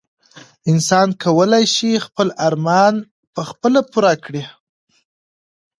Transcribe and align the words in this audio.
انسان 0.71 1.07
کولای 1.23 1.65
شي 1.75 1.91
خپل 2.05 2.27
ارمان 2.47 2.95
په 3.33 3.41
خپله 3.49 3.79
پوره 3.91 4.13
کړي. 4.25 4.43